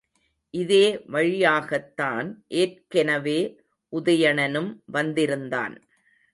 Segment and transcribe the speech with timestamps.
[0.53, 3.39] இதே வழியாகத்தான் ஏற்கெனவே
[3.93, 5.75] உதயணனும் வந்திருந்தான்.